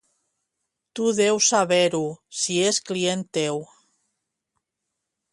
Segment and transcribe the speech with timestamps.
[0.99, 1.99] Tu deus saber-ho,
[2.43, 3.61] si és client teu.